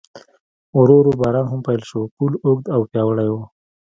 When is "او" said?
2.75-2.81